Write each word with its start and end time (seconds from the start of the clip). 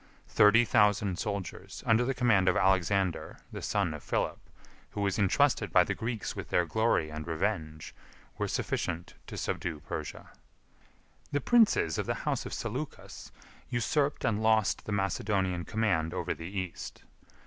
Thirty 0.29 0.65
thousand 0.65 1.19
soldiers, 1.19 1.83
under 1.85 2.03
the 2.03 2.15
command 2.15 2.49
of 2.49 2.57
Alexander, 2.57 3.37
the 3.51 3.61
son 3.61 3.93
of 3.93 4.01
Philip, 4.01 4.39
who 4.93 5.01
was 5.01 5.19
intrusted 5.19 5.71
by 5.71 5.83
the 5.83 5.93
Greeks 5.93 6.35
with 6.35 6.49
their 6.49 6.65
glory 6.65 7.11
and 7.11 7.27
revenge, 7.27 7.93
were 8.35 8.47
sufficient 8.47 9.13
to 9.27 9.37
subdue 9.37 9.79
Persia. 9.81 10.31
The 11.31 11.39
princes 11.39 11.99
of 11.99 12.07
the 12.07 12.15
house 12.25 12.47
of 12.47 12.53
Seleucus 12.55 13.31
usurped 13.69 14.25
and 14.25 14.41
lost 14.41 14.85
the 14.85 14.91
Macedonian 14.91 15.65
command 15.65 16.15
over 16.15 16.33
the 16.33 16.47
East. 16.49 17.03